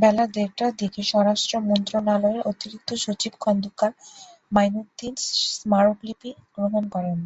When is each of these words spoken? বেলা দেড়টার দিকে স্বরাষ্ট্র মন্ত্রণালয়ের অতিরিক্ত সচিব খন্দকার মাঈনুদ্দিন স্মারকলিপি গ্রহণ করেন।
বেলা 0.00 0.24
দেড়টার 0.34 0.72
দিকে 0.80 1.00
স্বরাষ্ট্র 1.10 1.54
মন্ত্রণালয়ের 1.68 2.46
অতিরিক্ত 2.50 2.88
সচিব 3.04 3.32
খন্দকার 3.40 3.92
মাঈনুদ্দিন 4.52 5.14
স্মারকলিপি 5.52 6.30
গ্রহণ 6.54 6.84
করেন। 6.94 7.18